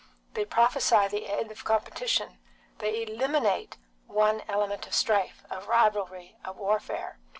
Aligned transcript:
They 0.33 0.45
prophesy 0.45 1.07
the 1.07 1.29
end 1.29 1.51
of 1.51 1.63
competition; 1.63 2.39
they 2.79 3.03
eliminate 3.03 3.77
one 4.07 4.41
element 4.47 4.87
of 4.87 4.95
strife, 4.95 5.45
of 5.47 5.67
rivalry, 5.67 6.37
of 6.43 6.57
warfare. 6.57 7.19